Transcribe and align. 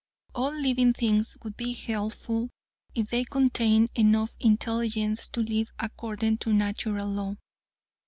All 0.33 0.49
living 0.51 0.93
things 0.93 1.37
would 1.43 1.55
be 1.55 1.73
healthful, 1.73 2.49
if 2.95 3.09
they 3.11 3.23
contained 3.23 3.91
enough 3.93 4.33
intelligence 4.39 5.27
to 5.29 5.41
live 5.41 5.69
according 5.77 6.39
to 6.39 6.51
Natural 6.51 7.07
Law. 7.07 7.35